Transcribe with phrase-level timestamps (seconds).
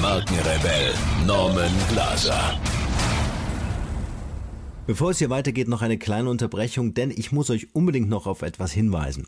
[0.00, 0.94] Markenrebell
[1.26, 2.58] Norman Glaser.
[4.86, 8.40] Bevor es hier weitergeht, noch eine kleine Unterbrechung, denn ich muss euch unbedingt noch auf
[8.40, 9.26] etwas hinweisen.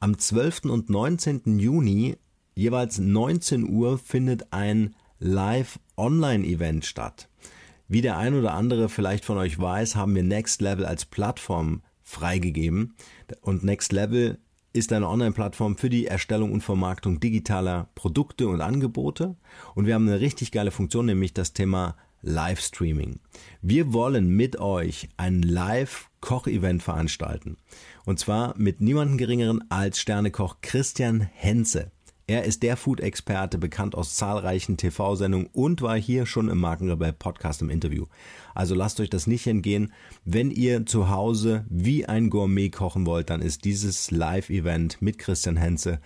[0.00, 0.64] Am 12.
[0.64, 1.58] und 19.
[1.58, 2.16] Juni,
[2.54, 7.28] jeweils 19 Uhr, findet ein Live-Online-Event statt.
[7.86, 11.82] Wie der ein oder andere vielleicht von euch weiß, haben wir Next Level als Plattform
[12.02, 12.94] freigegeben.
[13.42, 14.38] Und Next Level
[14.74, 19.36] ist eine Online-Plattform für die Erstellung und Vermarktung digitaler Produkte und Angebote.
[19.74, 23.20] Und wir haben eine richtig geile Funktion, nämlich das Thema Livestreaming.
[23.62, 27.56] Wir wollen mit euch ein Live-Koch-Event veranstalten.
[28.04, 31.92] Und zwar mit niemandem geringeren als Sternekoch Christian Henze.
[32.26, 37.60] Er ist der Food-Experte, bekannt aus zahlreichen TV-Sendungen und war hier schon im Markenrebell Podcast
[37.60, 38.06] im Interview.
[38.54, 39.92] Also lasst euch das nicht entgehen.
[40.24, 45.56] Wenn ihr zu Hause wie ein Gourmet kochen wollt, dann ist dieses Live-Event mit Christian
[45.56, 46.00] Henze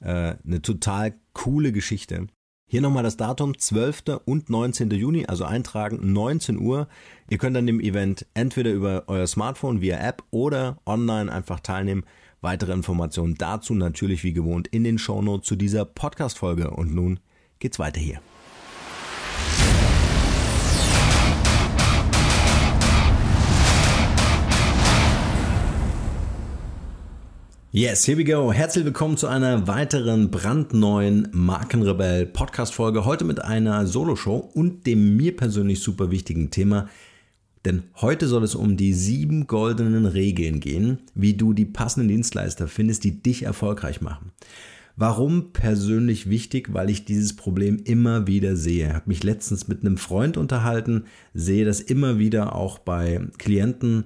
[0.00, 2.28] äh, eine total coole Geschichte.
[2.70, 4.20] Hier nochmal das Datum, 12.
[4.24, 4.90] und 19.
[4.90, 6.88] Juni, also eintragen, 19 Uhr.
[7.28, 12.04] Ihr könnt an dem Event entweder über euer Smartphone via App oder online einfach teilnehmen.
[12.40, 16.70] Weitere Informationen dazu natürlich wie gewohnt in den Shownotes zu dieser Podcast-Folge.
[16.70, 17.18] Und nun
[17.58, 18.20] geht's weiter hier.
[27.72, 28.52] Yes, here we go.
[28.52, 33.04] Herzlich willkommen zu einer weiteren brandneuen Markenrebell Podcast Folge.
[33.04, 36.88] Heute mit einer Solo-Show und dem mir persönlich super wichtigen Thema
[37.64, 42.68] denn heute soll es um die sieben goldenen Regeln gehen, wie du die passenden Dienstleister
[42.68, 44.32] findest, die dich erfolgreich machen.
[44.96, 46.74] Warum persönlich wichtig?
[46.74, 48.88] Weil ich dieses Problem immer wieder sehe.
[48.88, 51.04] Ich habe mich letztens mit einem Freund unterhalten,
[51.34, 54.04] sehe das immer wieder auch bei Klienten,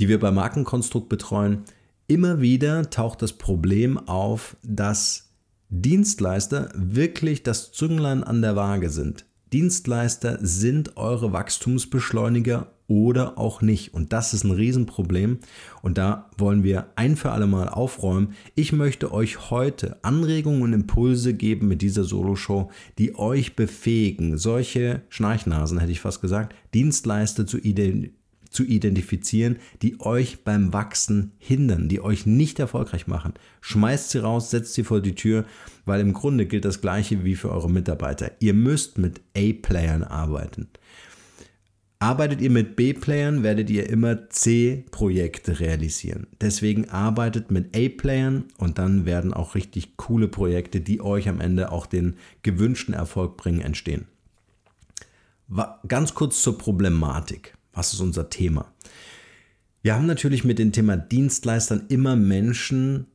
[0.00, 1.62] die wir bei Markenkonstrukt betreuen.
[2.08, 5.30] Immer wieder taucht das Problem auf, dass
[5.68, 9.26] Dienstleister wirklich das Zünglein an der Waage sind.
[9.52, 13.94] Dienstleister sind eure Wachstumsbeschleuniger oder auch nicht.
[13.94, 15.38] Und das ist ein Riesenproblem.
[15.82, 18.34] Und da wollen wir ein für alle Mal aufräumen.
[18.54, 25.02] Ich möchte euch heute Anregungen und Impulse geben mit dieser Solo-Show, die euch befähigen, solche
[25.08, 31.88] Schnarchnasen, hätte ich fast gesagt, Dienstleister zu identifizieren zu identifizieren, die euch beim Wachsen hindern,
[31.88, 33.34] die euch nicht erfolgreich machen.
[33.60, 35.44] Schmeißt sie raus, setzt sie vor die Tür,
[35.84, 38.32] weil im Grunde gilt das gleiche wie für eure Mitarbeiter.
[38.40, 40.68] Ihr müsst mit A-Playern arbeiten.
[41.98, 46.26] Arbeitet ihr mit B-Playern, werdet ihr immer C-Projekte realisieren.
[46.42, 51.72] Deswegen arbeitet mit A-Playern und dann werden auch richtig coole Projekte, die euch am Ende
[51.72, 54.06] auch den gewünschten Erfolg bringen, entstehen.
[55.88, 57.55] Ganz kurz zur Problematik.
[57.76, 58.72] Was ist unser Thema?
[59.82, 63.06] Wir haben natürlich mit dem Thema Dienstleistern immer Menschen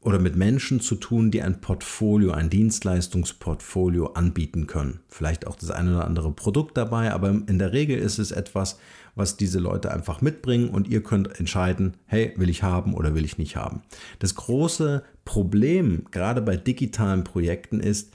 [0.00, 5.00] oder mit Menschen zu tun, die ein Portfolio, ein Dienstleistungsportfolio anbieten können.
[5.08, 8.78] Vielleicht auch das eine oder andere Produkt dabei, aber in der Regel ist es etwas,
[9.14, 13.26] was diese Leute einfach mitbringen und ihr könnt entscheiden, hey, will ich haben oder will
[13.26, 13.82] ich nicht haben.
[14.18, 18.14] Das große Problem, gerade bei digitalen Projekten, ist,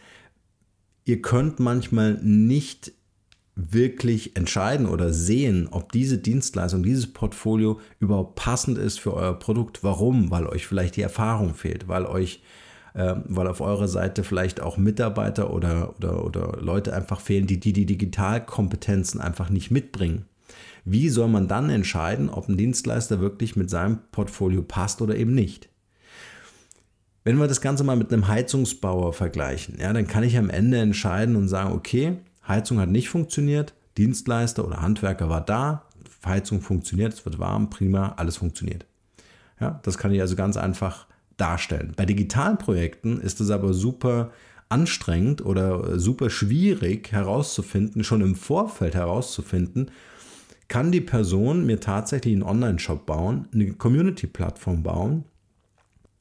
[1.03, 2.93] ihr könnt manchmal nicht
[3.55, 9.83] wirklich entscheiden oder sehen, ob diese Dienstleistung, dieses Portfolio überhaupt passend ist für euer Produkt.
[9.83, 10.29] Warum?
[10.29, 12.41] Weil euch vielleicht die Erfahrung fehlt, weil euch
[12.95, 17.59] äh, weil auf eurer Seite vielleicht auch Mitarbeiter oder, oder, oder Leute einfach fehlen, die,
[17.59, 20.25] die die Digitalkompetenzen einfach nicht mitbringen.
[20.85, 25.33] Wie soll man dann entscheiden, ob ein Dienstleister wirklich mit seinem Portfolio passt oder eben
[25.33, 25.69] nicht?
[27.23, 30.77] Wenn wir das Ganze mal mit einem Heizungsbauer vergleichen, ja, dann kann ich am Ende
[30.77, 35.83] entscheiden und sagen, okay, Heizung hat nicht funktioniert, Dienstleister oder Handwerker war da,
[36.25, 38.85] Heizung funktioniert, es wird warm, prima, alles funktioniert.
[39.59, 41.07] Ja, das kann ich also ganz einfach
[41.37, 41.93] darstellen.
[41.95, 44.31] Bei digitalen Projekten ist es aber super
[44.69, 49.91] anstrengend oder super schwierig herauszufinden, schon im Vorfeld herauszufinden,
[50.67, 55.25] kann die Person mir tatsächlich einen Online-Shop bauen, eine Community-Plattform bauen,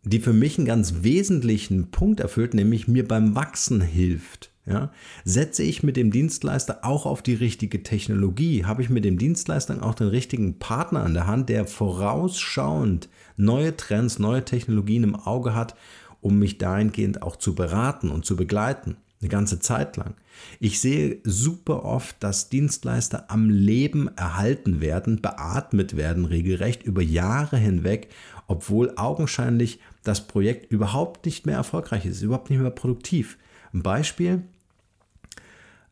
[0.02, 4.50] die für mich einen ganz wesentlichen Punkt erfüllt, nämlich mir beim Wachsen hilft.
[4.66, 4.90] Ja?
[5.24, 8.64] Setze ich mit dem Dienstleister auch auf die richtige Technologie?
[8.64, 13.76] Habe ich mit dem Dienstleister auch den richtigen Partner an der Hand, der vorausschauend neue
[13.76, 15.74] Trends, neue Technologien im Auge hat,
[16.20, 18.96] um mich dahingehend auch zu beraten und zu begleiten?
[19.24, 20.14] eine ganze Zeit lang.
[20.60, 27.56] Ich sehe super oft, dass Dienstleister am Leben erhalten werden, beatmet werden, regelrecht über Jahre
[27.56, 28.08] hinweg,
[28.46, 33.38] obwohl augenscheinlich das Projekt überhaupt nicht mehr erfolgreich ist, überhaupt nicht mehr produktiv.
[33.72, 34.42] Ein Beispiel,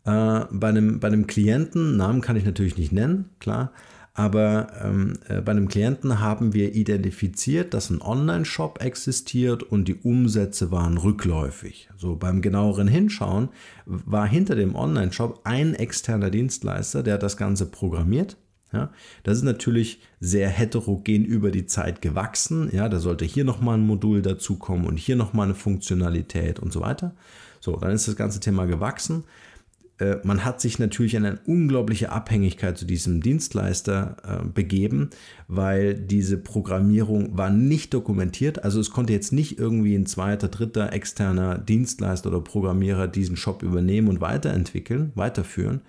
[0.05, 3.73] äh, bei, einem, bei einem Klienten, Namen kann ich natürlich nicht nennen, klar,
[4.15, 9.95] aber ähm, äh, bei einem Klienten haben wir identifiziert, dass ein Online-Shop existiert und die
[9.95, 11.89] Umsätze waren rückläufig.
[11.97, 13.49] So beim genaueren Hinschauen
[13.87, 18.37] war hinter dem Online-Shop ein externer Dienstleister, der das Ganze programmiert.
[18.73, 18.91] Ja,
[19.23, 22.71] das ist natürlich sehr heterogen über die Zeit gewachsen.
[22.73, 26.81] Ja, da sollte hier nochmal ein Modul dazukommen und hier nochmal eine Funktionalität und so
[26.81, 27.15] weiter.
[27.61, 29.25] So, dann ist das ganze Thema gewachsen.
[30.03, 35.11] Äh, man hat sich natürlich in eine unglaubliche Abhängigkeit zu diesem Dienstleister äh, begeben,
[35.49, 38.65] weil diese Programmierung war nicht dokumentiert.
[38.65, 43.63] Also es konnte jetzt nicht irgendwie ein zweiter, dritter externer Dienstleister oder Programmierer diesen Shop
[43.63, 45.83] übernehmen und weiterentwickeln, weiterführen.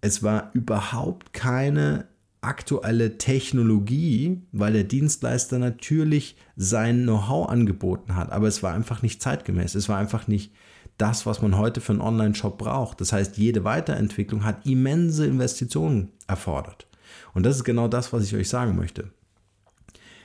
[0.00, 2.06] Es war überhaupt keine
[2.40, 9.20] aktuelle Technologie, weil der Dienstleister natürlich sein Know-how angeboten hat, aber es war einfach nicht
[9.20, 9.74] zeitgemäß.
[9.74, 10.50] Es war einfach nicht
[11.00, 13.00] das, was man heute für einen Online-Shop braucht.
[13.00, 16.86] Das heißt, jede Weiterentwicklung hat immense Investitionen erfordert.
[17.34, 19.10] Und das ist genau das, was ich euch sagen möchte.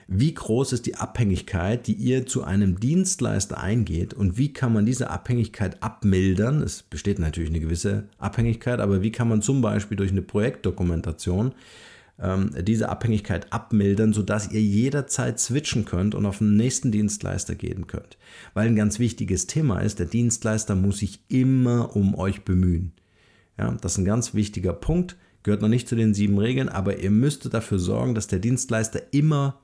[0.07, 4.85] Wie groß ist die Abhängigkeit, die ihr zu einem Dienstleister eingeht und wie kann man
[4.85, 6.61] diese Abhängigkeit abmildern?
[6.61, 11.53] Es besteht natürlich eine gewisse Abhängigkeit, aber wie kann man zum Beispiel durch eine Projektdokumentation
[12.19, 17.87] ähm, diese Abhängigkeit abmildern, sodass ihr jederzeit switchen könnt und auf den nächsten Dienstleister gehen
[17.87, 18.17] könnt.
[18.53, 22.93] Weil ein ganz wichtiges Thema ist, der Dienstleister muss sich immer um euch bemühen.
[23.57, 26.99] Ja, das ist ein ganz wichtiger Punkt, gehört noch nicht zu den sieben Regeln, aber
[26.99, 29.61] ihr müsst dafür sorgen, dass der Dienstleister immer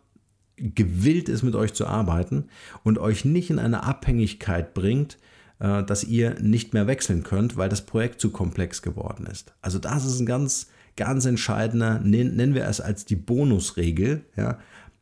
[0.57, 2.45] gewillt ist, mit euch zu arbeiten
[2.83, 5.17] und euch nicht in eine Abhängigkeit bringt,
[5.59, 9.53] äh, dass ihr nicht mehr wechseln könnt, weil das Projekt zu komplex geworden ist.
[9.61, 14.57] Also das ist ein ganz ganz entscheidender, nennen wir es als die Bonusregel, ja,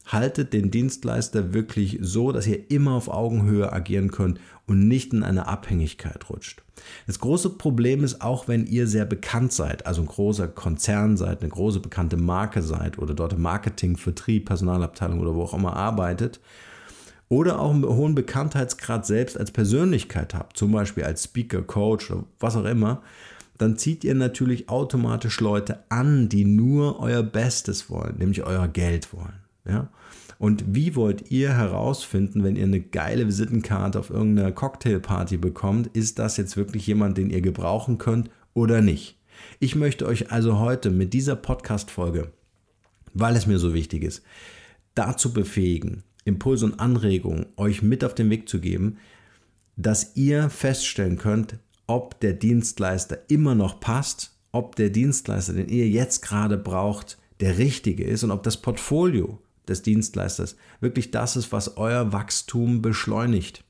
[0.05, 5.23] haltet den Dienstleister wirklich so, dass ihr immer auf Augenhöhe agieren könnt und nicht in
[5.23, 6.63] eine Abhängigkeit rutscht.
[7.05, 11.41] Das große Problem ist auch, wenn ihr sehr bekannt seid, also ein großer Konzern seid,
[11.41, 15.75] eine große bekannte Marke seid oder dort im Marketing, Vertrieb, Personalabteilung oder wo auch immer
[15.75, 16.39] arbeitet
[17.27, 22.23] oder auch einen hohen Bekanntheitsgrad selbst als Persönlichkeit habt, zum Beispiel als Speaker, Coach oder
[22.39, 23.01] was auch immer,
[23.59, 29.13] dann zieht ihr natürlich automatisch Leute an, die nur euer Bestes wollen, nämlich euer Geld
[29.13, 29.43] wollen.
[29.67, 29.89] Ja?
[30.39, 36.19] Und wie wollt ihr herausfinden, wenn ihr eine geile Visitenkarte auf irgendeiner Cocktailparty bekommt, ist
[36.19, 39.17] das jetzt wirklich jemand, den ihr gebrauchen könnt oder nicht?
[39.59, 42.31] Ich möchte euch also heute mit dieser Podcast-Folge,
[43.13, 44.23] weil es mir so wichtig ist,
[44.95, 48.97] dazu befähigen, Impulse und Anregungen euch mit auf den Weg zu geben,
[49.75, 51.59] dass ihr feststellen könnt,
[51.89, 57.57] ob der Dienstleister immer noch passt, ob der Dienstleister, den ihr jetzt gerade braucht, der
[57.57, 63.63] richtige ist und ob das Portfolio des Dienstleisters wirklich das ist, was euer Wachstum beschleunigt.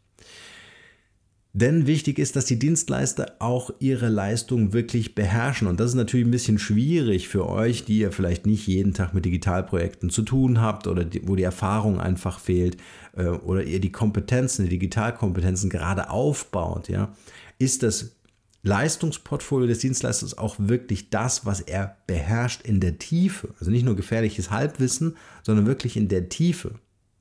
[1.54, 5.68] Denn wichtig ist, dass die Dienstleister auch ihre Leistung wirklich beherrschen.
[5.68, 9.14] Und das ist natürlich ein bisschen schwierig für euch, die ihr vielleicht nicht jeden Tag
[9.14, 12.78] mit Digitalprojekten zu tun habt oder die, wo die Erfahrung einfach fehlt
[13.16, 16.88] äh, oder ihr die Kompetenzen, die Digitalkompetenzen gerade aufbaut.
[16.88, 17.14] Ja?
[17.60, 18.16] Ist das
[18.62, 23.54] Leistungsportfolio des Dienstleisters auch wirklich das, was er beherrscht in der Tiefe.
[23.60, 26.76] Also nicht nur gefährliches Halbwissen, sondern wirklich in der Tiefe.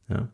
[0.09, 0.29] Ja.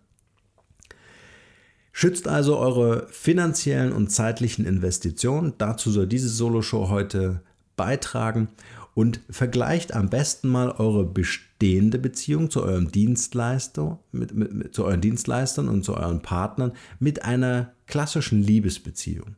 [1.93, 5.55] Schützt also eure finanziellen und zeitlichen Investitionen.
[5.59, 7.43] Dazu soll diese Solo-Show heute
[7.77, 8.49] beitragen
[8.95, 14.85] und vergleicht am besten mal eure bestehende Beziehung zu eurem Dienstleister, mit, mit, mit, zu
[14.85, 19.37] euren Dienstleistern und zu euren Partnern mit einer klassischen Liebesbeziehung.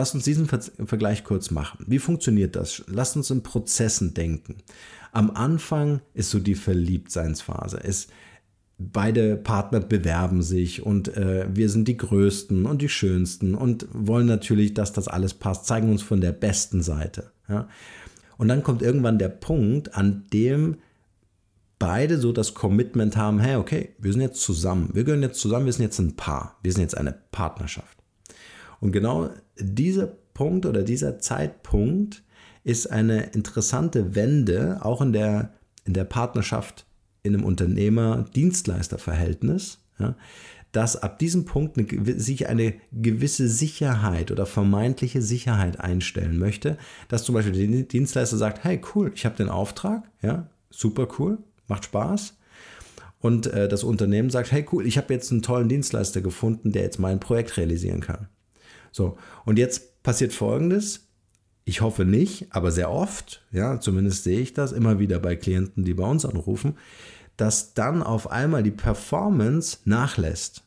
[0.00, 1.84] Lass uns diesen Vergleich kurz machen.
[1.86, 2.82] Wie funktioniert das?
[2.86, 4.56] Lass uns in Prozessen denken.
[5.12, 7.84] Am Anfang ist so die Verliebtseinsphase.
[7.84, 8.08] Es,
[8.78, 14.26] beide Partner bewerben sich und äh, wir sind die Größten und die Schönsten und wollen
[14.26, 17.32] natürlich, dass das alles passt, zeigen uns von der besten Seite.
[17.46, 17.68] Ja?
[18.38, 20.78] Und dann kommt irgendwann der Punkt, an dem
[21.78, 25.66] beide so das Commitment haben, hey, okay, wir sind jetzt zusammen, wir gehören jetzt zusammen,
[25.66, 27.99] wir sind jetzt ein Paar, wir sind jetzt eine Partnerschaft.
[28.80, 32.22] Und genau dieser Punkt oder dieser Zeitpunkt
[32.64, 36.84] ist eine interessante Wende auch in der, in der Partnerschaft
[37.22, 40.14] in einem Unternehmer-Dienstleister-Verhältnis, ja,
[40.72, 41.86] dass ab diesem Punkt eine,
[42.18, 48.62] sich eine gewisse Sicherheit oder vermeintliche Sicherheit einstellen möchte, dass zum Beispiel der Dienstleister sagt,
[48.64, 52.36] hey cool, ich habe den Auftrag, ja, super cool, macht Spaß.
[53.18, 56.82] Und äh, das Unternehmen sagt, hey cool, ich habe jetzt einen tollen Dienstleister gefunden, der
[56.82, 58.28] jetzt mein Projekt realisieren kann.
[58.92, 61.06] So, und jetzt passiert Folgendes.
[61.64, 65.84] Ich hoffe nicht, aber sehr oft, ja, zumindest sehe ich das immer wieder bei Klienten,
[65.84, 66.76] die bei uns anrufen,
[67.36, 70.62] dass dann auf einmal die Performance nachlässt.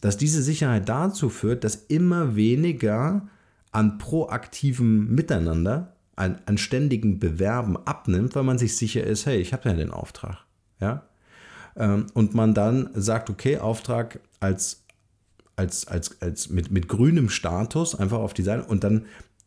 [0.00, 3.28] Dass diese Sicherheit dazu führt, dass immer weniger
[3.72, 9.52] an proaktivem Miteinander, an, an ständigen Bewerben abnimmt, weil man sich sicher ist, hey, ich
[9.52, 10.38] habe ja den Auftrag.
[10.80, 11.02] Ja?
[11.76, 14.84] Ähm, und man dann sagt, okay, Auftrag als,
[15.56, 19.06] als, als, als mit, mit grünem Status einfach auf die Seite und dann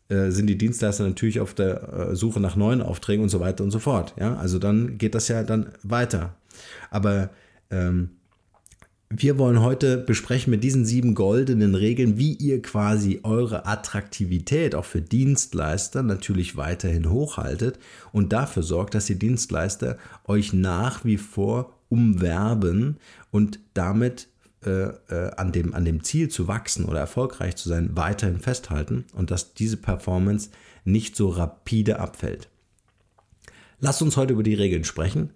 [0.09, 3.63] äh, sind die Dienstleister natürlich auf der äh, Suche nach neuen Aufträgen und so weiter
[3.63, 4.15] und so fort.
[4.19, 4.35] Ja?
[4.37, 6.35] Also dann geht das ja dann weiter.
[6.89, 7.29] Aber
[7.69, 8.09] ähm,
[9.11, 14.85] wir wollen heute besprechen mit diesen sieben goldenen Regeln, wie ihr quasi eure Attraktivität auch
[14.85, 17.79] für Dienstleister natürlich weiterhin hochhaltet
[18.11, 19.97] und dafür sorgt, dass die Dienstleister
[20.27, 22.97] euch nach wie vor umwerben
[23.31, 24.27] und damit
[24.61, 29.53] an, dem, an dem Ziel zu wachsen oder erfolgreich zu sein, weiterhin festhalten und dass
[29.53, 30.49] diese Performance
[30.83, 32.49] nicht so rapide abfällt.
[33.79, 35.31] Lasst uns heute über die Regeln sprechen.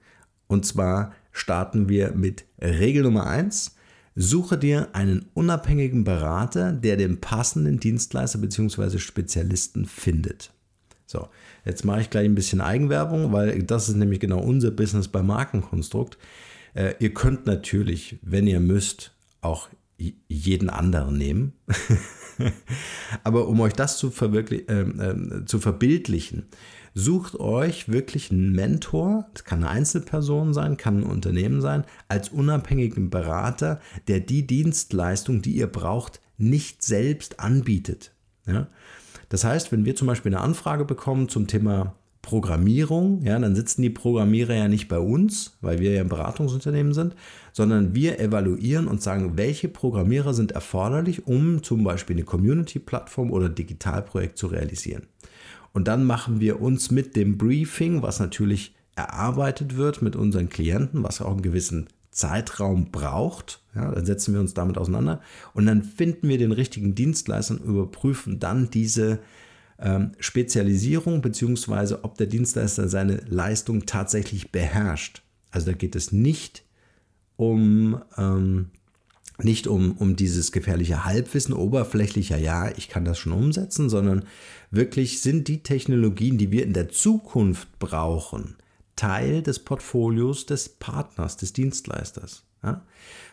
[0.47, 3.75] Und zwar starten wir mit Regel Nummer 1.
[4.15, 8.99] Suche dir einen unabhängigen Berater, der den passenden Dienstleister bzw.
[8.99, 10.51] Spezialisten findet.
[11.05, 11.29] So,
[11.65, 15.27] jetzt mache ich gleich ein bisschen Eigenwerbung, weil das ist nämlich genau unser Business beim
[15.27, 16.17] Markenkonstrukt.
[16.75, 19.12] Äh, ihr könnt natürlich, wenn ihr müsst,
[19.43, 19.69] auch
[20.27, 21.53] jeden anderen nehmen.
[23.23, 26.47] Aber um euch das zu, äh, zu verbildlichen,
[26.95, 32.29] Sucht euch wirklich einen Mentor, das kann eine Einzelperson sein, kann ein Unternehmen sein, als
[32.29, 38.13] unabhängigen Berater, der die Dienstleistung, die ihr braucht, nicht selbst anbietet.
[38.45, 38.67] Ja?
[39.29, 43.81] Das heißt, wenn wir zum Beispiel eine Anfrage bekommen zum Thema Programmierung, ja, dann sitzen
[43.81, 47.15] die Programmierer ja nicht bei uns, weil wir ja ein Beratungsunternehmen sind,
[47.51, 53.49] sondern wir evaluieren und sagen, welche Programmierer sind erforderlich, um zum Beispiel eine Community-Plattform oder
[53.49, 55.03] Digitalprojekt zu realisieren.
[55.73, 61.03] Und dann machen wir uns mit dem Briefing, was natürlich erarbeitet wird mit unseren Klienten,
[61.03, 63.61] was auch einen gewissen Zeitraum braucht.
[63.75, 65.19] Ja, dann setzen wir uns damit auseinander
[65.53, 69.19] und dann finden wir den richtigen Dienstleister und überprüfen dann diese ähm,
[70.19, 75.23] Spezialisierung beziehungsweise ob der Dienstleister seine Leistung tatsächlich beherrscht.
[75.51, 76.63] Also da geht es nicht
[77.35, 78.69] um ähm,
[79.41, 84.25] nicht um, um dieses gefährliche Halbwissen, oberflächlicher, ja, ich kann das schon umsetzen, sondern
[84.69, 88.55] wirklich sind die Technologien, die wir in der Zukunft brauchen,
[88.95, 92.43] Teil des Portfolios des Partners, des Dienstleisters.
[92.63, 92.83] Ja?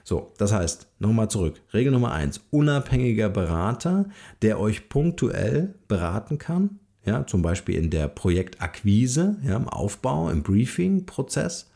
[0.04, 1.60] So, das heißt, nochmal zurück.
[1.72, 4.06] Regel Nummer eins: unabhängiger Berater,
[4.42, 10.42] der euch punktuell beraten kann, ja, zum Beispiel in der Projektakquise, ja, im Aufbau, im
[10.42, 11.70] Briefing-Prozess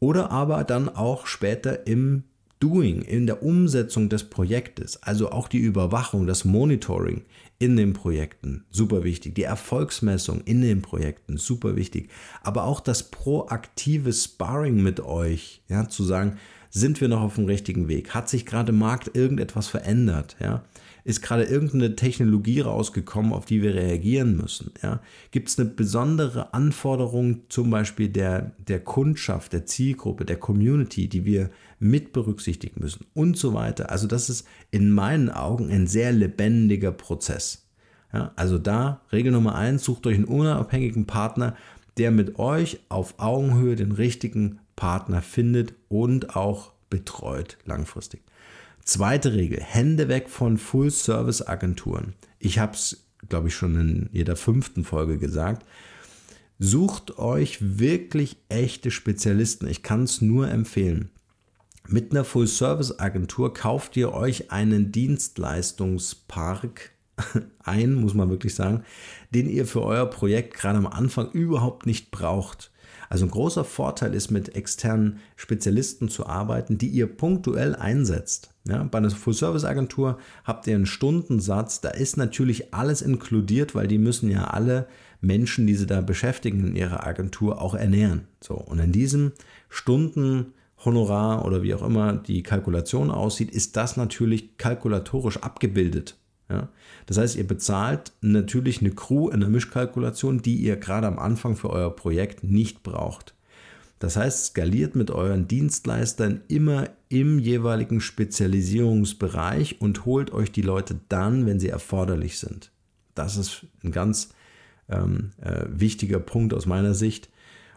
[0.00, 2.24] oder aber dann auch später im
[2.60, 7.24] Doing, in der Umsetzung des Projektes, also auch die Überwachung, das Monitoring
[7.58, 9.34] in den Projekten, super wichtig.
[9.34, 12.10] Die Erfolgsmessung in den Projekten, super wichtig.
[12.42, 16.38] Aber auch das proaktive Sparring mit euch, ja, zu sagen,
[16.74, 18.14] sind wir noch auf dem richtigen Weg?
[18.14, 20.36] Hat sich gerade im Markt irgendetwas verändert?
[20.40, 20.64] Ja?
[21.04, 24.72] Ist gerade irgendeine Technologie rausgekommen, auf die wir reagieren müssen?
[24.82, 25.00] Ja?
[25.30, 31.24] Gibt es eine besondere Anforderung zum Beispiel der, der Kundschaft, der Zielgruppe, der Community, die
[31.24, 33.92] wir mit berücksichtigen müssen und so weiter?
[33.92, 37.68] Also das ist in meinen Augen ein sehr lebendiger Prozess.
[38.12, 38.32] Ja?
[38.34, 41.54] Also da, Regel Nummer eins, sucht euch einen unabhängigen Partner,
[41.98, 48.22] der mit euch auf Augenhöhe den richtigen Partner findet und auch betreut langfristig.
[48.84, 52.14] Zweite Regel, Hände weg von Full-Service-Agenturen.
[52.38, 55.64] Ich habe es, glaube ich, schon in jeder fünften Folge gesagt.
[56.58, 59.66] Sucht euch wirklich echte Spezialisten.
[59.66, 61.10] Ich kann es nur empfehlen.
[61.88, 66.92] Mit einer Full-Service-Agentur kauft ihr euch einen Dienstleistungspark
[67.62, 68.84] ein, muss man wirklich sagen,
[69.30, 72.70] den ihr für euer Projekt gerade am Anfang überhaupt nicht braucht.
[73.08, 78.54] Also ein großer Vorteil ist, mit externen Spezialisten zu arbeiten, die ihr punktuell einsetzt.
[78.66, 83.98] Ja, bei einer Full-Service-Agentur habt ihr einen Stundensatz, da ist natürlich alles inkludiert, weil die
[83.98, 84.86] müssen ja alle
[85.20, 88.28] Menschen, die sie da beschäftigen in ihrer Agentur, auch ernähren.
[88.40, 89.32] So, und in diesem
[89.68, 96.16] Stundenhonorar oder wie auch immer die Kalkulation aussieht, ist das natürlich kalkulatorisch abgebildet.
[96.48, 96.68] Ja?
[97.06, 101.56] Das heißt, ihr bezahlt natürlich eine Crew in der Mischkalkulation, die ihr gerade am Anfang
[101.56, 103.34] für euer Projekt nicht braucht.
[103.98, 111.00] Das heißt, skaliert mit euren Dienstleistern immer im jeweiligen Spezialisierungsbereich und holt euch die Leute
[111.08, 112.70] dann, wenn sie erforderlich sind.
[113.14, 114.30] Das ist ein ganz
[114.88, 117.30] ähm, äh, wichtiger Punkt aus meiner Sicht,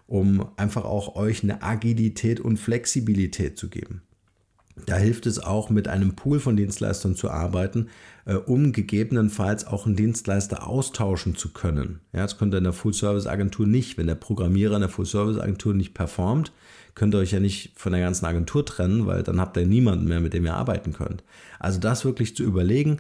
[0.08, 4.02] um einfach auch euch eine Agilität und Flexibilität zu geben.
[4.86, 7.88] Da hilft es auch, mit einem Pool von Dienstleistern zu arbeiten,
[8.26, 12.00] äh, um gegebenenfalls auch einen Dienstleister austauschen zu können.
[12.14, 13.98] Ja, das könnt ihr in der Full-Service-Agentur nicht.
[13.98, 16.52] Wenn der Programmierer in der Full-Service-Agentur nicht performt,
[16.96, 20.08] könnt ihr euch ja nicht von der ganzen Agentur trennen, weil dann habt ihr niemanden
[20.08, 21.24] mehr, mit dem ihr arbeiten könnt.
[21.60, 22.98] Also das wirklich zu überlegen.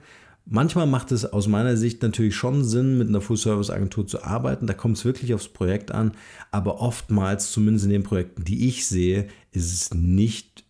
[0.50, 4.65] Manchmal macht es aus meiner Sicht natürlich schon Sinn, mit einer Full-Service-Agentur zu arbeiten.
[4.65, 6.13] Da kommt es wirklich aufs Projekt an.
[6.51, 10.63] Aber oftmals, zumindest in den Projekten, die ich sehe, ist es nicht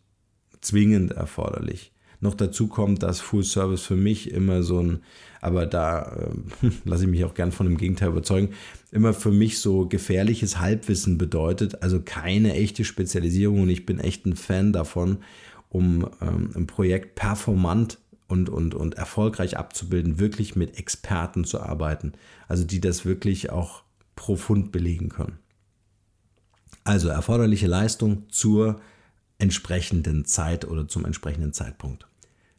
[0.68, 1.92] zwingend erforderlich.
[2.20, 5.04] Noch dazu kommt, dass Full Service für mich immer so ein,
[5.40, 6.02] aber da
[6.62, 8.50] äh, lasse ich mich auch gern von dem Gegenteil überzeugen,
[8.92, 14.26] immer für mich so gefährliches Halbwissen bedeutet, also keine echte Spezialisierung und ich bin echt
[14.26, 15.20] ein Fan davon,
[15.70, 22.14] um ähm, ein Projekt performant und, und, und erfolgreich abzubilden, wirklich mit Experten zu arbeiten,
[22.48, 23.84] also die das wirklich auch
[24.16, 25.38] profund belegen können.
[26.84, 28.80] Also erforderliche Leistung zur
[29.40, 32.08] entsprechenden Zeit oder zum entsprechenden Zeitpunkt.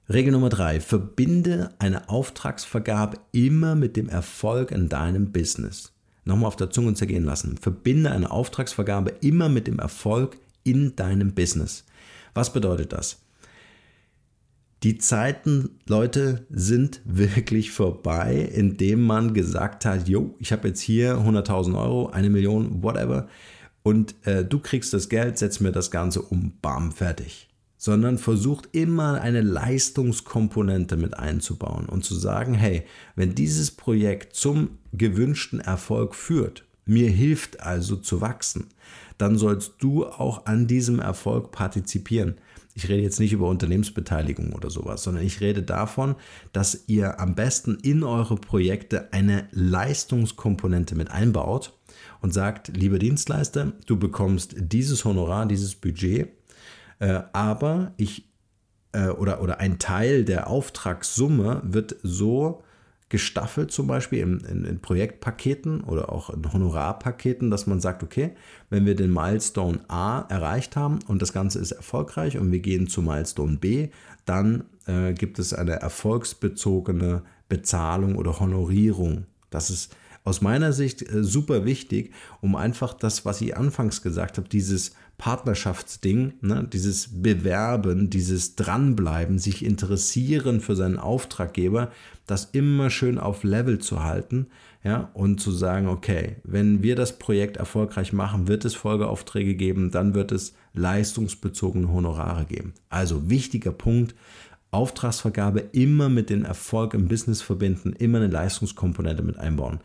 [0.08, 5.92] Regel Nummer drei: Verbinde eine Auftragsvergabe immer mit dem Erfolg in deinem Business.
[6.24, 7.56] Nochmal auf der Zunge zergehen lassen.
[7.56, 11.84] Verbinde eine Auftragsvergabe immer mit dem Erfolg in deinem Business.
[12.34, 13.22] Was bedeutet das?
[14.84, 21.16] Die Zeiten, Leute, sind wirklich vorbei, indem man gesagt hat, jo, ich habe jetzt hier
[21.16, 23.26] 100.000 Euro, eine Million, whatever
[23.88, 27.48] und äh, du kriegst das Geld, setz mir das Ganze um, bam, fertig.
[27.78, 32.82] Sondern versucht immer eine Leistungskomponente mit einzubauen und zu sagen, hey,
[33.16, 38.66] wenn dieses Projekt zum gewünschten Erfolg führt, mir hilft also zu wachsen,
[39.16, 42.34] dann sollst du auch an diesem Erfolg partizipieren.
[42.74, 46.14] Ich rede jetzt nicht über Unternehmensbeteiligung oder sowas, sondern ich rede davon,
[46.52, 51.77] dass ihr am besten in eure Projekte eine Leistungskomponente mit einbaut
[52.20, 56.28] und sagt, lieber Dienstleister, du bekommst dieses Honorar, dieses Budget,
[56.98, 58.28] äh, aber ich
[58.92, 62.62] äh, oder, oder ein Teil der Auftragssumme wird so
[63.08, 68.32] gestaffelt zum Beispiel in, in, in, Projektpaketen oder auch in Honorarpaketen, dass man sagt, okay,
[68.68, 72.86] wenn wir den Milestone A erreicht haben und das Ganze ist erfolgreich und wir gehen
[72.86, 73.88] zu Milestone B,
[74.26, 79.24] dann äh, gibt es eine erfolgsbezogene Bezahlung oder Honorierung.
[79.48, 84.38] Das ist aus meiner Sicht äh, super wichtig, um einfach das, was ich anfangs gesagt
[84.38, 91.90] habe, dieses Partnerschaftsding, ne, dieses Bewerben, dieses Dranbleiben, sich interessieren für seinen Auftraggeber,
[92.26, 94.46] das immer schön auf Level zu halten,
[94.84, 99.90] ja, und zu sagen, okay, wenn wir das Projekt erfolgreich machen, wird es Folgeaufträge geben,
[99.90, 102.74] dann wird es leistungsbezogene Honorare geben.
[102.88, 104.14] Also wichtiger Punkt,
[104.70, 109.80] Auftragsvergabe immer mit dem Erfolg im Business verbinden, immer eine Leistungskomponente mit einbauen.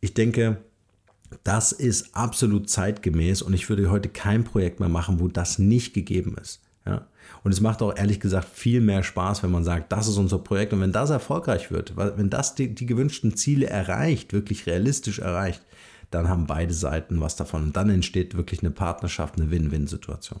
[0.00, 0.58] Ich denke,
[1.44, 5.94] das ist absolut zeitgemäß und ich würde heute kein Projekt mehr machen, wo das nicht
[5.94, 6.60] gegeben ist.
[6.86, 7.06] Ja?
[7.44, 10.38] Und es macht auch ehrlich gesagt viel mehr Spaß, wenn man sagt, das ist unser
[10.38, 15.18] Projekt und wenn das erfolgreich wird, wenn das die, die gewünschten Ziele erreicht, wirklich realistisch
[15.18, 15.62] erreicht,
[16.10, 20.40] dann haben beide Seiten was davon und dann entsteht wirklich eine Partnerschaft, eine Win-Win-Situation.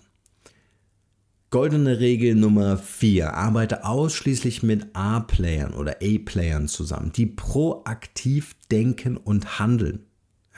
[1.50, 3.32] Goldene Regel Nummer 4.
[3.32, 10.00] Arbeite ausschließlich mit A-Playern oder A-Playern zusammen, die proaktiv denken und handeln.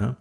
[0.01, 0.17] Ja?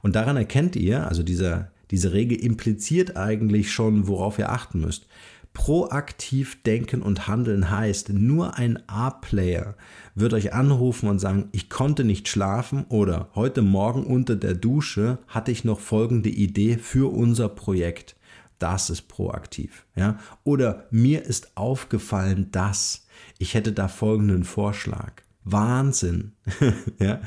[0.00, 5.08] Und daran erkennt ihr, also dieser, diese Regel impliziert eigentlich schon, worauf ihr achten müsst.
[5.54, 9.74] Proaktiv denken und handeln heißt, nur ein A-Player
[10.14, 15.18] wird euch anrufen und sagen, ich konnte nicht schlafen oder heute Morgen unter der Dusche
[15.26, 18.14] hatte ich noch folgende Idee für unser Projekt
[18.62, 19.86] das ist proaktiv.
[19.96, 20.18] Ja?
[20.44, 23.06] Oder mir ist aufgefallen, dass
[23.38, 25.22] ich hätte da folgenden Vorschlag.
[25.44, 26.32] Wahnsinn.
[27.00, 27.20] ja?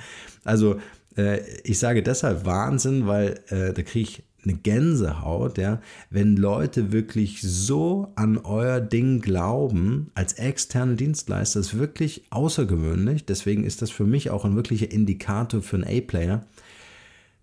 [0.43, 0.80] Also
[1.17, 6.91] äh, ich sage deshalb Wahnsinn, weil äh, da kriege ich eine Gänsehaut, ja, wenn Leute
[6.91, 13.26] wirklich so an euer Ding glauben, als externe Dienstleister, ist wirklich außergewöhnlich.
[13.26, 16.45] Deswegen ist das für mich auch ein wirklicher Indikator für einen A-Player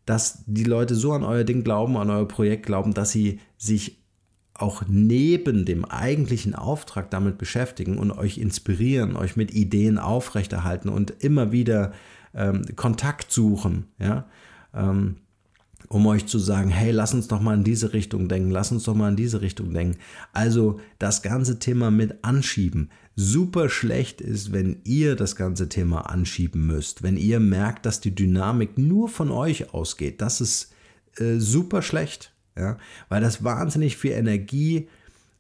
[0.07, 4.03] dass die Leute so an euer Ding glauben, an euer Projekt glauben, dass sie sich
[4.55, 11.11] auch neben dem eigentlichen Auftrag damit beschäftigen und euch inspirieren, euch mit Ideen aufrechterhalten und
[11.23, 11.93] immer wieder
[12.35, 14.27] ähm, Kontakt suchen, ja,
[14.75, 15.17] ähm,
[15.93, 18.85] um euch zu sagen, hey, lass uns doch mal in diese Richtung denken, lass uns
[18.85, 19.99] doch mal in diese Richtung denken.
[20.33, 26.67] Also das ganze Thema mit anschieben super schlecht ist, wenn ihr das ganze Thema anschieben
[26.67, 30.23] müsst, wenn ihr merkt, dass die Dynamik nur von euch ausgeht.
[30.23, 30.73] Das ist
[31.19, 32.79] äh, super schlecht, ja?
[33.11, 34.89] weil das wahnsinnig viel Energie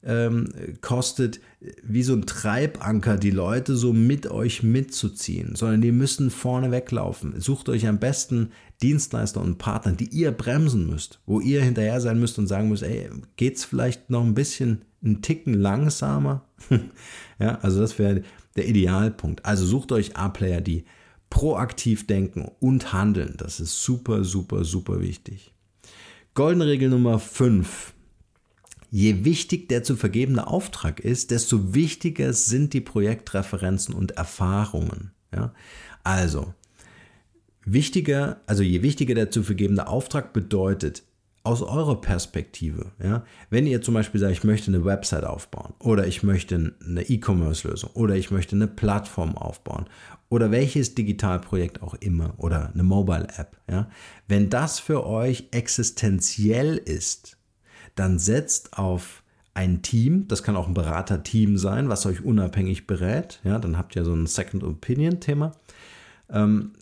[0.05, 0.49] ähm,
[0.81, 1.41] kostet,
[1.83, 7.41] wie so ein Treibanker, die Leute so mit euch mitzuziehen, sondern die müssen vorne weglaufen.
[7.41, 8.51] Sucht euch am besten
[8.83, 12.83] Dienstleister und Partner, die ihr bremsen müsst, wo ihr hinterher sein müsst und sagen müsst,
[12.83, 16.45] ey, geht's vielleicht noch ein bisschen einen Ticken langsamer.
[17.39, 18.23] ja, also das wäre
[18.57, 19.45] der Idealpunkt.
[19.45, 20.85] Also sucht euch A-Player, die
[21.31, 23.35] proaktiv denken und handeln.
[23.39, 25.55] Das ist super, super, super wichtig.
[26.35, 27.95] Goldene Regel Nummer 5.
[28.95, 35.13] Je wichtig der zu vergebene Auftrag ist, desto wichtiger sind die Projektreferenzen und Erfahrungen.
[35.35, 35.55] Ja?
[36.05, 36.53] Also,
[37.65, 41.05] wichtiger, also je wichtiger der zu vergebene Auftrag bedeutet,
[41.43, 46.07] aus eurer Perspektive, ja, wenn ihr zum Beispiel sagt, ich möchte eine Website aufbauen oder
[46.07, 49.87] ich möchte eine E-Commerce-Lösung oder ich möchte eine Plattform aufbauen
[50.29, 53.91] oder welches Digitalprojekt auch immer oder eine Mobile-App, ja,
[54.29, 57.39] wenn das für euch existenziell ist,
[57.95, 59.23] dann setzt auf
[59.55, 63.95] ein Team, das kann auch ein Beraterteam sein, was euch unabhängig berät, ja, dann habt
[63.97, 65.53] ihr so ein Second Opinion-Thema.
[66.31, 66.73] Ähm,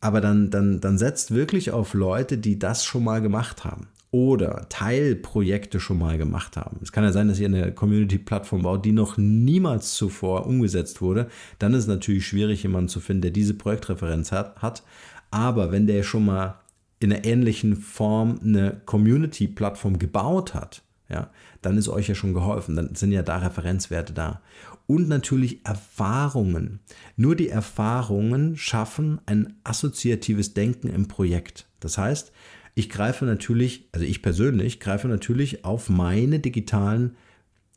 [0.00, 4.66] aber dann, dann, dann setzt wirklich auf Leute, die das schon mal gemacht haben oder
[4.68, 6.78] Teilprojekte schon mal gemacht haben.
[6.82, 11.28] Es kann ja sein, dass ihr eine Community-Plattform baut, die noch niemals zuvor umgesetzt wurde.
[11.58, 14.62] Dann ist es natürlich schwierig, jemanden zu finden, der diese Projektreferenz hat.
[14.62, 14.84] hat.
[15.30, 16.60] Aber wenn der schon mal
[17.06, 21.30] in einer ähnlichen Form eine Community-Plattform gebaut hat, ja,
[21.62, 22.74] dann ist euch ja schon geholfen.
[22.74, 24.40] Dann sind ja da Referenzwerte da.
[24.88, 26.80] Und natürlich Erfahrungen.
[27.16, 31.68] Nur die Erfahrungen schaffen ein assoziatives Denken im Projekt.
[31.78, 32.32] Das heißt,
[32.74, 37.14] ich greife natürlich, also ich persönlich greife natürlich auf meine digitalen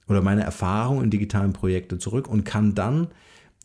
[0.08, 3.10] oder meine Erfahrungen in digitalen Projekten zurück und kann dann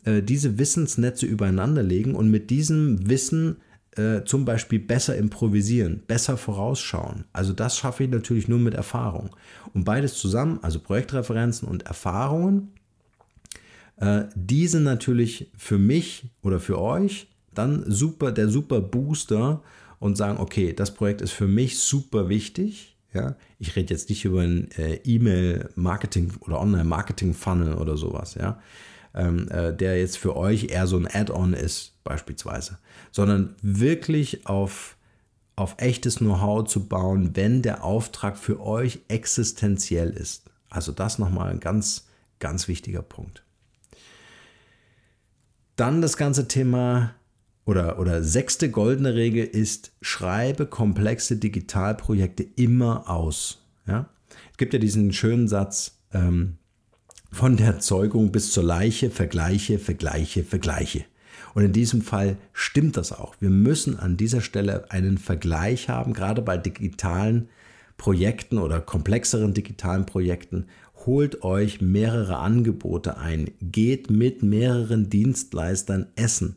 [0.04, 3.56] äh, diese Wissensnetze übereinander legen und mit diesem Wissen
[3.96, 7.24] äh, zum Beispiel besser improvisieren, besser vorausschauen.
[7.32, 9.30] Also das schaffe ich natürlich nur mit Erfahrung.
[9.72, 12.72] Und beides zusammen, also Projektreferenzen und Erfahrungen,
[13.96, 19.62] äh, die sind natürlich für mich oder für euch dann super, der super Booster,
[20.04, 22.94] und sagen, okay, das Projekt ist für mich super wichtig.
[23.14, 28.60] Ja, ich rede jetzt nicht über ein äh, E-Mail-Marketing oder Online-Marketing-Funnel oder sowas, ja,
[29.14, 32.78] ähm, äh, der jetzt für euch eher so ein Add-on ist, beispielsweise,
[33.12, 34.96] sondern wirklich auf,
[35.56, 40.50] auf echtes Know-how zu bauen, wenn der Auftrag für euch existenziell ist.
[40.68, 42.06] Also das nochmal ein ganz,
[42.40, 43.44] ganz wichtiger Punkt.
[45.76, 47.14] Dann das ganze Thema
[47.64, 53.62] oder, oder sechste goldene Regel ist, schreibe komplexe Digitalprojekte immer aus.
[53.86, 54.08] Ja?
[54.52, 56.58] Es gibt ja diesen schönen Satz, ähm,
[57.34, 61.04] von der Zeugung bis zur Leiche, Vergleiche, Vergleiche, Vergleiche.
[61.54, 63.34] Und in diesem Fall stimmt das auch.
[63.40, 67.48] Wir müssen an dieser Stelle einen Vergleich haben, gerade bei digitalen
[67.96, 70.66] Projekten oder komplexeren digitalen Projekten.
[71.06, 76.56] Holt euch mehrere Angebote ein, geht mit mehreren Dienstleistern essen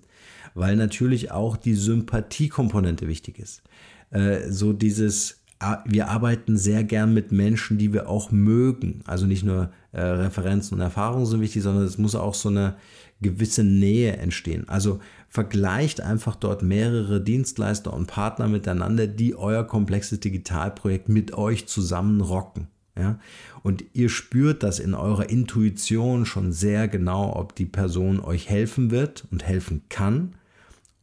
[0.58, 3.62] weil natürlich auch die Sympathiekomponente wichtig ist.
[4.10, 5.44] Äh, so dieses,
[5.86, 9.02] wir arbeiten sehr gern mit Menschen, die wir auch mögen.
[9.06, 12.75] Also nicht nur äh, Referenzen und Erfahrungen sind wichtig, sondern es muss auch so eine
[13.19, 14.69] gewisse Nähe entstehen.
[14.69, 21.67] Also vergleicht einfach dort mehrere Dienstleister und Partner miteinander, die euer komplexes Digitalprojekt mit euch
[21.67, 22.67] zusammen rocken.
[22.95, 23.19] Ja?
[23.63, 28.91] Und ihr spürt das in eurer Intuition schon sehr genau, ob die Person euch helfen
[28.91, 30.36] wird und helfen kann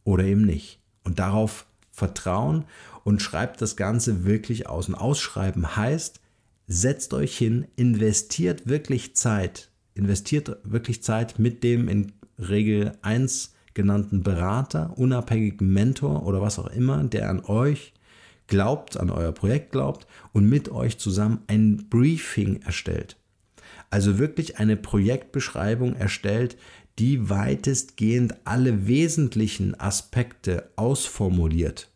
[0.05, 0.79] oder eben nicht.
[1.03, 2.63] Und darauf vertrauen
[3.03, 4.87] und schreibt das Ganze wirklich aus.
[4.87, 6.21] Und ausschreiben heißt,
[6.67, 14.23] setzt euch hin, investiert wirklich Zeit, investiert wirklich Zeit mit dem in Regel 1 genannten
[14.23, 17.93] Berater, unabhängigen Mentor oder was auch immer, der an euch
[18.47, 23.17] glaubt, an euer Projekt glaubt und mit euch zusammen ein Briefing erstellt.
[23.89, 26.57] Also wirklich eine Projektbeschreibung erstellt,
[26.99, 31.89] die weitestgehend alle wesentlichen Aspekte ausformuliert.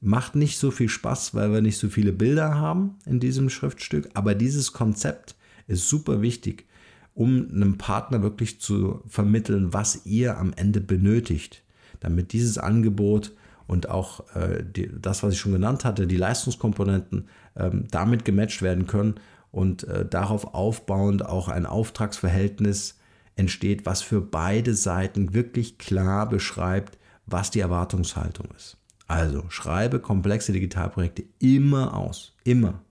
[0.00, 4.08] Macht nicht so viel Spaß, weil wir nicht so viele Bilder haben in diesem Schriftstück,
[4.14, 5.34] aber dieses Konzept
[5.66, 6.66] ist super wichtig,
[7.14, 11.62] um einem Partner wirklich zu vermitteln, was ihr am Ende benötigt,
[12.00, 13.32] damit dieses Angebot
[13.66, 18.62] und auch äh, die, das, was ich schon genannt hatte, die Leistungskomponenten ähm, damit gematcht
[18.62, 19.16] werden können
[19.50, 22.98] und äh, darauf aufbauend auch ein Auftragsverhältnis
[23.36, 28.77] entsteht, was für beide Seiten wirklich klar beschreibt, was die Erwartungshaltung ist.
[29.08, 32.34] Also schreibe komplexe Digitalprojekte immer aus.
[32.44, 32.82] Immer.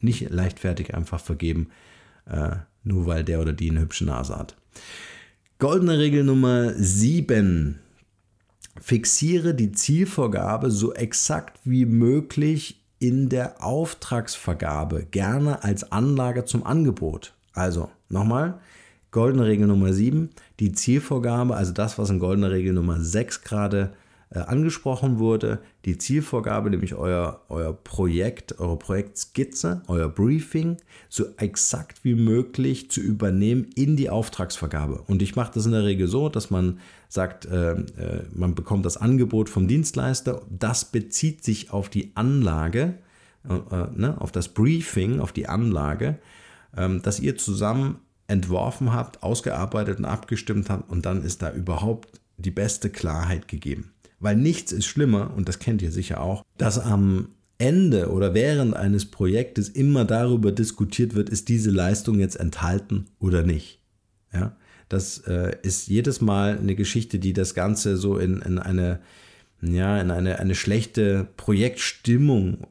[0.00, 1.68] Nicht leichtfertig einfach vergeben,
[2.24, 4.56] äh, nur weil der oder die eine hübsche Nase hat.
[5.58, 7.78] Goldene Regel Nummer 7.
[8.80, 17.34] Fixiere die Zielvorgabe so exakt wie möglich in der Auftragsvergabe, gerne als Anlage zum Angebot.
[17.52, 18.60] Also nochmal,
[19.10, 23.92] Goldene Regel Nummer 7, die Zielvorgabe, also das, was in goldener Regel Nummer 6 gerade
[24.30, 32.02] äh, angesprochen wurde, die Zielvorgabe, nämlich euer, euer Projekt, eure Projektskizze, euer Briefing, so exakt
[32.02, 35.02] wie möglich zu übernehmen in die Auftragsvergabe.
[35.06, 38.84] Und ich mache das in der Regel so, dass man sagt, äh, äh, man bekommt
[38.84, 42.98] das Angebot vom Dienstleister, das bezieht sich auf die Anlage,
[43.48, 46.18] äh, äh ne, auf das Briefing, auf die Anlage,
[46.76, 52.20] ähm, das ihr zusammen entworfen habt, ausgearbeitet und abgestimmt habt und dann ist da überhaupt
[52.38, 53.92] die beste Klarheit gegeben.
[54.18, 58.74] Weil nichts ist schlimmer, und das kennt ihr sicher auch, dass am Ende oder während
[58.74, 63.80] eines Projektes immer darüber diskutiert wird, ist diese Leistung jetzt enthalten oder nicht.
[64.32, 64.56] Ja,
[64.88, 69.00] das äh, ist jedes Mal eine Geschichte, die das Ganze so in, in eine,
[69.62, 72.66] ja, in eine, eine schlechte Projektstimmung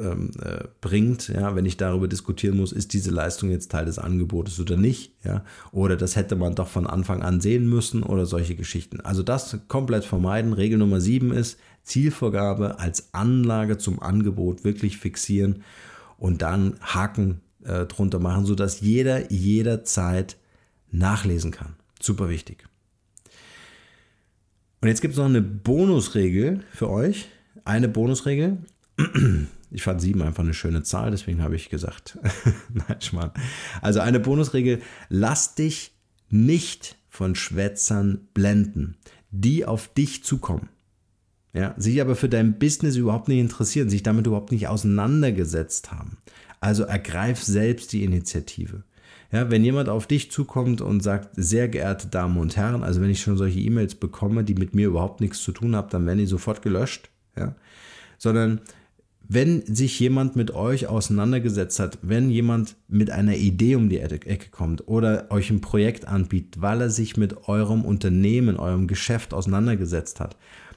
[0.00, 3.98] ähm, äh, bringt, ja, wenn ich darüber diskutieren muss, ist diese Leistung jetzt Teil des
[3.98, 8.26] Angebotes oder nicht, ja, oder das hätte man doch von Anfang an sehen müssen oder
[8.26, 9.00] solche Geschichten.
[9.00, 10.52] Also das komplett vermeiden.
[10.52, 15.62] Regel Nummer sieben ist Zielvorgabe als Anlage zum Angebot wirklich fixieren
[16.18, 20.36] und dann Haken äh, drunter machen, sodass jeder jederzeit
[20.90, 21.76] nachlesen kann.
[22.00, 22.66] Super wichtig.
[24.80, 27.28] Und jetzt gibt es noch eine Bonusregel für euch.
[27.64, 28.58] Eine Bonusregel.
[29.70, 32.18] Ich fand sieben einfach eine schöne Zahl, deswegen habe ich gesagt.
[32.72, 33.32] Nein, Schmarrn.
[33.82, 35.92] Also eine Bonusregel, lass dich
[36.30, 38.96] nicht von Schwätzern blenden,
[39.30, 40.68] die auf dich zukommen.
[41.54, 46.18] Ja, sich aber für dein Business überhaupt nicht interessieren, sich damit überhaupt nicht auseinandergesetzt haben.
[46.60, 48.84] Also ergreif selbst die Initiative.
[49.32, 53.10] Ja, wenn jemand auf dich zukommt und sagt, sehr geehrte Damen und Herren, also wenn
[53.10, 56.18] ich schon solche E-Mails bekomme, die mit mir überhaupt nichts zu tun haben, dann werden
[56.18, 57.10] die sofort gelöscht.
[57.36, 57.54] Ja,
[58.18, 58.60] sondern
[59.28, 64.48] wenn sich jemand mit euch auseinandergesetzt hat, wenn jemand mit einer Idee um die Ecke
[64.50, 70.18] kommt oder euch ein Projekt anbietet, weil er sich mit eurem Unternehmen, eurem Geschäft auseinandergesetzt
[70.18, 70.36] hat,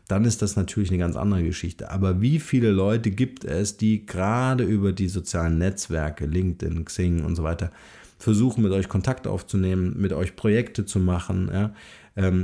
[0.09, 1.89] dann ist das natürlich eine ganz andere Geschichte.
[1.91, 7.37] Aber wie viele Leute gibt es, die gerade über die sozialen Netzwerke, LinkedIn, Xing und
[7.37, 7.71] so weiter,
[8.19, 11.73] versuchen mit euch Kontakt aufzunehmen, mit euch Projekte zu machen, ja,
[12.17, 12.43] ähm,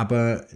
[0.00, 0.46] aber,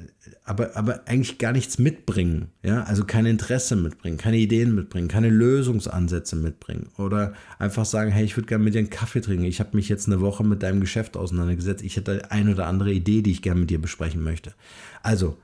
[0.44, 2.48] aber, aber eigentlich gar nichts mitbringen.
[2.62, 2.84] Ja?
[2.84, 6.88] Also kein Interesse mitbringen, keine Ideen mitbringen, keine Lösungsansätze mitbringen.
[6.96, 9.44] Oder einfach sagen, hey, ich würde gerne mit dir einen Kaffee trinken.
[9.44, 11.84] Ich habe mich jetzt eine Woche mit deinem Geschäft auseinandergesetzt.
[11.84, 14.54] Ich hätte eine oder andere Idee, die ich gerne mit dir besprechen möchte.
[15.02, 15.36] Also,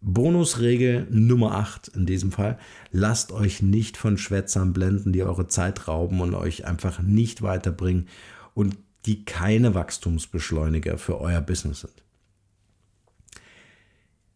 [0.00, 2.58] Bonusregel Nummer 8 in diesem Fall.
[2.90, 8.08] Lasst euch nicht von Schwätzern blenden, die eure Zeit rauben und euch einfach nicht weiterbringen
[8.54, 12.02] und die keine Wachstumsbeschleuniger für euer Business sind.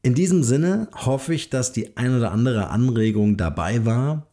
[0.03, 4.27] In diesem Sinne hoffe ich, dass die ein oder andere Anregung dabei war,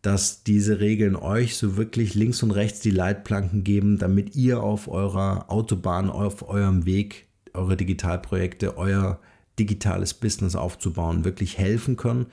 [0.00, 4.86] dass diese Regeln euch so wirklich links und rechts die Leitplanken geben, damit ihr auf
[4.86, 9.18] eurer Autobahn, auf eurem Weg, eure Digitalprojekte, euer
[9.58, 12.26] digitales Business aufzubauen, wirklich helfen können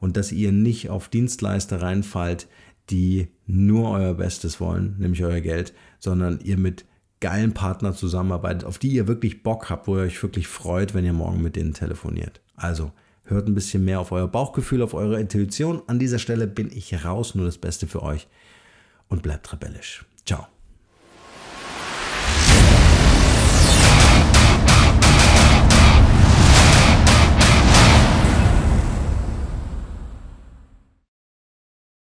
[0.00, 2.48] und dass ihr nicht auf Dienstleister reinfallt,
[2.90, 6.84] die nur euer Bestes wollen, nämlich euer Geld, sondern ihr mit
[7.22, 11.06] geilen Partner zusammenarbeitet, auf die ihr wirklich Bock habt, wo ihr euch wirklich freut, wenn
[11.06, 12.42] ihr morgen mit denen telefoniert.
[12.54, 12.92] Also
[13.24, 15.80] hört ein bisschen mehr auf euer Bauchgefühl, auf eure Intuition.
[15.86, 18.28] An dieser Stelle bin ich raus, nur das Beste für euch
[19.08, 20.04] und bleibt rebellisch.
[20.26, 20.51] Ciao.